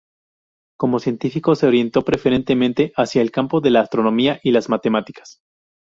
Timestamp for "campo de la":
3.29-3.81